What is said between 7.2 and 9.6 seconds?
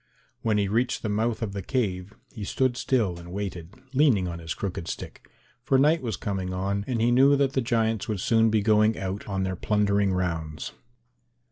that the giants would soon be going out on their